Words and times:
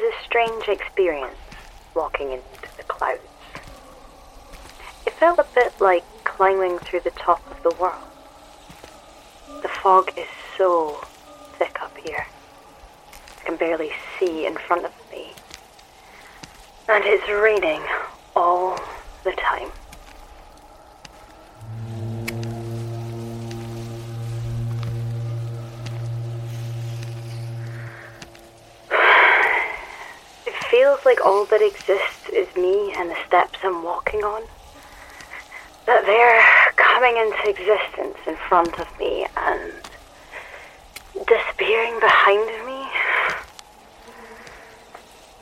was 0.00 0.14
a 0.14 0.24
strange 0.24 0.68
experience 0.68 1.36
walking 1.94 2.32
into 2.32 2.76
the 2.76 2.82
clouds. 2.84 3.20
It 5.06 5.12
felt 5.14 5.38
a 5.38 5.46
bit 5.54 5.72
like 5.80 6.04
climbing 6.24 6.78
through 6.78 7.00
the 7.00 7.10
top 7.10 7.42
of 7.50 7.62
the 7.62 7.74
world. 7.80 8.02
The 9.62 9.68
fog 9.68 10.12
is 10.16 10.28
so 10.56 11.00
thick 11.58 11.82
up 11.82 11.96
here. 11.98 12.26
I 13.40 13.44
can 13.44 13.56
barely 13.56 13.90
see 14.18 14.46
in 14.46 14.56
front 14.56 14.84
of 14.84 14.92
me. 15.10 15.32
And 16.88 17.04
it's 17.04 17.28
raining 17.28 17.82
all 18.34 18.69
feels 30.80 31.04
like 31.04 31.20
all 31.22 31.44
that 31.44 31.60
exists 31.60 32.24
is 32.32 32.48
me 32.56 32.90
and 32.96 33.10
the 33.10 33.16
steps 33.26 33.58
I'm 33.62 33.82
walking 33.82 34.20
on. 34.20 34.42
That 35.84 36.06
they're 36.06 36.42
coming 36.76 37.18
into 37.18 37.50
existence 37.50 38.16
in 38.26 38.36
front 38.48 38.80
of 38.80 38.86
me 38.98 39.26
and 39.36 39.72
disappearing 41.28 42.00
behind 42.00 42.64
me. 42.64 42.88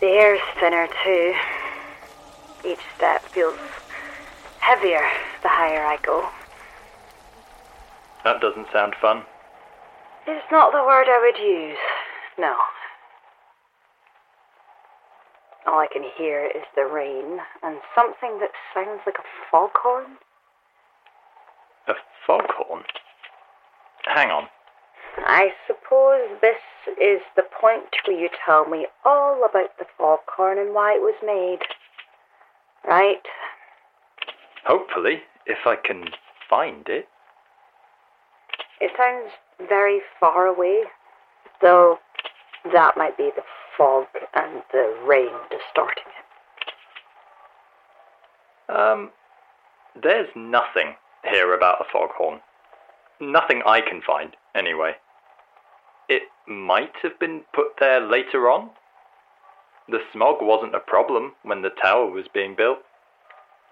The 0.00 0.12
air's 0.20 0.44
thinner 0.60 0.86
too. 1.02 1.32
Each 2.68 2.84
step 2.94 3.22
feels 3.32 3.58
heavier 4.58 5.08
the 5.42 5.48
higher 5.48 5.82
I 5.82 5.96
go. 6.02 6.28
That 8.24 8.42
doesn't 8.42 8.66
sound 8.70 8.94
fun. 9.00 9.22
It's 10.26 10.52
not 10.52 10.72
the 10.72 10.84
word 10.84 11.06
I 11.08 11.18
would 11.24 11.42
use. 11.42 11.78
No. 12.36 12.54
All 15.66 15.78
I 15.78 15.86
can 15.92 16.02
hear 16.16 16.46
is 16.46 16.64
the 16.74 16.86
rain 16.86 17.38
and 17.62 17.76
something 17.94 18.40
that 18.40 18.50
sounds 18.74 19.00
like 19.06 19.16
a 19.18 19.28
foghorn. 19.50 20.16
A 21.86 21.94
foghorn? 22.26 22.82
Hang 24.06 24.30
on. 24.30 24.48
I 25.18 25.50
suppose 25.66 26.40
this 26.40 26.56
is 27.00 27.20
the 27.36 27.44
point 27.60 27.84
where 28.06 28.18
you 28.18 28.28
tell 28.44 28.66
me 28.66 28.86
all 29.04 29.44
about 29.48 29.78
the 29.78 29.86
foghorn 29.96 30.58
and 30.58 30.74
why 30.74 30.94
it 30.94 31.00
was 31.00 31.14
made. 31.24 31.60
Right? 32.88 33.22
Hopefully, 34.66 35.22
if 35.46 35.58
I 35.66 35.76
can 35.76 36.06
find 36.48 36.88
it. 36.88 37.08
It 38.80 38.90
sounds 38.96 39.30
very 39.68 40.00
far 40.18 40.46
away, 40.46 40.82
though 41.60 41.98
that 42.72 42.96
might 42.96 43.16
be 43.16 43.30
the 43.36 43.42
fog 43.82 44.06
and 44.34 44.62
the 44.72 44.94
rain 45.04 45.32
distorting 45.50 46.04
it. 48.68 48.74
Um, 48.74 49.10
there's 50.00 50.28
nothing 50.36 50.94
here 51.28 51.52
about 51.52 51.80
a 51.80 51.84
foghorn. 51.92 52.40
Nothing 53.20 53.62
I 53.66 53.80
can 53.80 54.00
find, 54.06 54.36
anyway. 54.54 54.92
It 56.08 56.22
might 56.46 56.92
have 57.02 57.18
been 57.18 57.42
put 57.52 57.78
there 57.80 58.00
later 58.00 58.48
on. 58.48 58.70
The 59.88 59.98
smog 60.12 60.36
wasn't 60.40 60.76
a 60.76 60.80
problem 60.80 61.32
when 61.42 61.62
the 61.62 61.70
tower 61.82 62.08
was 62.08 62.26
being 62.32 62.54
built. 62.56 62.78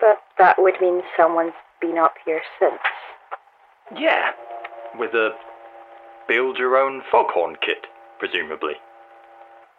But 0.01 0.19
that 0.39 0.57
would 0.59 0.81
mean 0.81 1.03
someone's 1.17 1.53
been 1.81 1.99
up 1.99 2.15
here 2.25 2.43
since. 2.59 2.81
Yeah, 3.97 4.31
with 4.99 5.15
a 5.15 5.31
build 6.29 6.59
your 6.59 6.77
own 6.77 7.03
foghorn 7.11 7.57
kit, 7.65 7.87
presumably. 8.19 8.75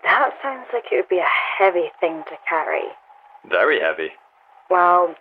That 0.04 0.32
sounds 0.42 0.68
like 0.74 0.86
it 0.92 0.96
would 0.96 1.10
be 1.10 1.20
a 1.20 1.58
heavy 1.58 1.92
thing 2.00 2.24
to 2.30 2.38
carry. 2.48 2.84
Very 3.50 3.80
heavy. 3.80 4.10
Well, 4.70 5.16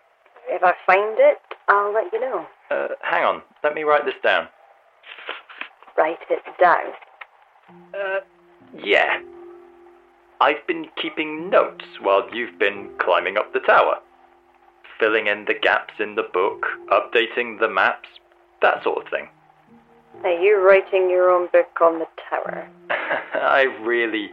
if 0.48 0.62
I 0.62 0.74
find 0.86 1.16
it, 1.18 1.38
I'll 1.68 1.92
let 1.92 2.12
you 2.12 2.20
know. 2.20 2.46
Uh, 2.70 2.88
hang 3.02 3.24
on, 3.24 3.42
let 3.62 3.74
me 3.74 3.82
write 3.82 4.04
this 4.04 4.14
down. 4.22 4.48
Write 5.96 6.19
it 6.30 6.42
down. 6.60 6.92
Uh, 7.94 8.20
yeah. 8.82 9.20
I've 10.40 10.66
been 10.66 10.86
keeping 11.00 11.50
notes 11.50 11.84
while 12.00 12.26
you've 12.32 12.58
been 12.58 12.90
climbing 12.98 13.36
up 13.36 13.52
the 13.52 13.60
tower. 13.60 13.96
Filling 14.98 15.26
in 15.26 15.44
the 15.46 15.54
gaps 15.54 15.94
in 15.98 16.14
the 16.14 16.22
book, 16.22 16.66
updating 16.90 17.58
the 17.58 17.69
maps, 17.69 18.08
that 18.62 18.82
sort 18.82 19.04
of 19.04 19.10
thing. 19.10 19.28
Are 20.24 20.40
you 20.40 20.58
writing 20.58 21.08
your 21.10 21.30
own 21.30 21.48
book 21.52 21.69
on 21.80 21.98
the 21.98 22.06
tower? 22.28 22.69
I 22.90 23.62
really 23.82 24.30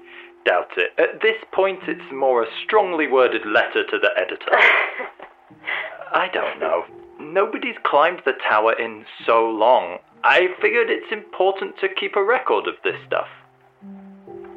doubt 0.48 0.72
it. 0.78 0.92
At 0.98 1.22
this 1.22 1.36
point, 1.52 1.80
it's 1.88 2.12
more 2.12 2.44
a 2.44 2.48
strongly 2.64 3.08
worded 3.08 3.46
letter 3.46 3.84
to 3.84 4.00
the 4.00 4.10
editor. 4.16 4.52
I 6.14 6.30
don't 6.34 6.60
know. 6.60 6.86
Nobody's 7.20 7.76
climbed 7.84 8.22
the 8.26 8.34
tower 8.48 8.74
in 8.80 9.06
so 9.26 9.50
long. 9.50 9.98
I 10.24 10.48
figured 10.62 10.90
it's 10.90 11.12
important 11.12 11.78
to 11.82 11.88
keep 11.90 12.16
a 12.16 12.24
record 12.24 12.68
of 12.68 12.76
this 12.84 12.96
stuff. 13.06 13.28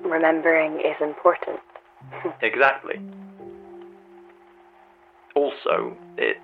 Remembering 0.04 0.80
is 0.80 0.96
important. 1.00 1.60
Exactly. 2.42 2.98
Also, 5.36 5.96
it. 6.16 6.38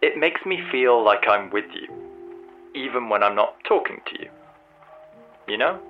It 0.00 0.18
makes 0.18 0.44
me 0.44 0.58
feel 0.72 1.04
like 1.04 1.28
I'm 1.28 1.50
with 1.50 1.66
you, 1.72 1.86
even 2.74 3.08
when 3.08 3.22
I'm 3.22 3.36
not 3.36 3.54
talking 3.68 4.00
to 4.06 4.22
you. 4.22 4.30
You 5.46 5.58
know? 5.58 5.80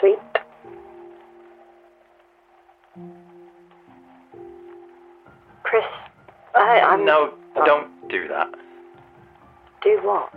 Sweet. 0.00 0.18
Chris, 5.62 5.84
I, 6.54 6.80
I'm. 6.80 7.04
No, 7.04 7.34
Oh, 7.58 7.64
don't 7.64 8.08
do 8.08 8.28
that. 8.28 8.48
Do 9.82 9.98
what? 10.02 10.32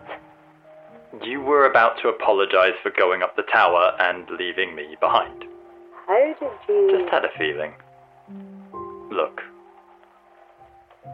You 1.24 1.42
were 1.42 1.66
about 1.66 1.98
to 2.02 2.08
apologize 2.08 2.74
for 2.82 2.90
going 2.92 3.22
up 3.22 3.36
the 3.36 3.44
tower 3.44 3.94
and 4.00 4.28
leaving 4.40 4.76
me 4.76 4.96
behind. 5.00 5.46
How 6.08 6.34
did 6.40 6.50
you. 6.68 6.98
Just 6.98 7.12
had 7.12 7.26
a 7.26 7.30
feeling. 7.38 7.74
Look, 9.12 9.42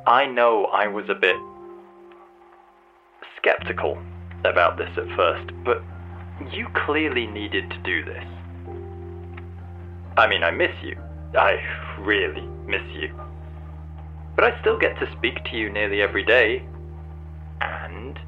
I 0.05 0.25
know 0.25 0.65
I 0.65 0.87
was 0.87 1.09
a 1.09 1.15
bit 1.15 1.35
skeptical 3.37 3.97
about 4.45 4.77
this 4.77 4.89
at 4.97 5.07
first, 5.15 5.51
but 5.65 5.81
you 6.51 6.67
clearly 6.73 7.27
needed 7.27 7.69
to 7.69 7.77
do 7.79 8.03
this. 8.03 8.23
I 10.17 10.27
mean, 10.27 10.43
I 10.43 10.51
miss 10.51 10.71
you. 10.81 10.97
I 11.37 11.59
really 11.99 12.47
miss 12.65 12.81
you. 12.93 13.13
But 14.35 14.45
I 14.45 14.59
still 14.61 14.77
get 14.77 14.97
to 14.99 15.11
speak 15.17 15.43
to 15.45 15.57
you 15.57 15.69
nearly 15.69 16.01
every 16.01 16.23
day. 16.23 16.63
And. 17.61 18.19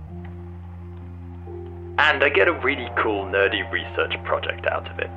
And 1.99 2.23
I 2.23 2.29
get 2.29 2.47
a 2.47 2.53
really 2.53 2.89
cool, 2.97 3.25
nerdy 3.25 3.69
research 3.71 4.15
project 4.23 4.65
out 4.67 4.89
of 4.89 4.99
it. 4.99 5.09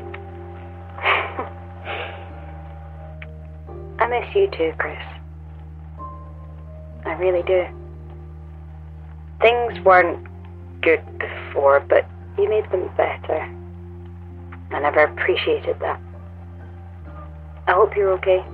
I 3.98 4.06
miss 4.08 4.34
you 4.34 4.48
too, 4.50 4.72
Chris. 4.78 4.98
I 7.04 7.12
really 7.14 7.42
do. 7.42 7.64
Things 9.40 9.78
weren't 9.84 10.26
good 10.80 11.02
before, 11.18 11.80
but 11.80 12.06
you 12.38 12.48
made 12.48 12.70
them 12.70 12.88
better. 12.96 13.48
I 14.70 14.80
never 14.80 15.04
appreciated 15.04 15.78
that. 15.80 16.00
I 17.66 17.72
hope 17.72 17.96
you're 17.96 18.12
okay. 18.14 18.44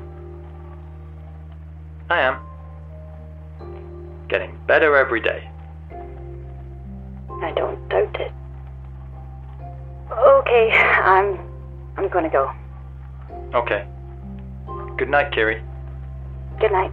I 2.11 2.21
am. 2.21 2.39
Getting 4.29 4.59
better 4.67 4.97
every 4.97 5.21
day. 5.21 5.49
I 7.43 7.53
don't 7.55 7.89
doubt 7.89 8.17
it. 8.21 8.33
Okay, 10.11 10.71
I'm 10.73 11.39
I'm 11.97 12.09
gonna 12.09 12.31
go. 12.31 12.51
Okay. 13.55 13.87
Good 14.97 15.09
night, 15.09 15.33
Kiri. 15.33 15.63
Good 16.61 16.73
night. 16.73 16.93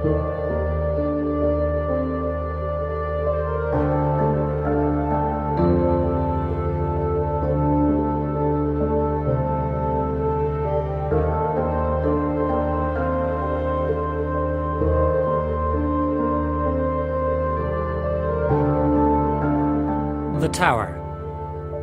The 0.00 0.08
Tower, 20.50 20.96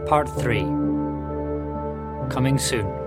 Part 0.08 0.28
3. 0.28 0.62
Coming 2.32 2.58
soon. 2.58 3.07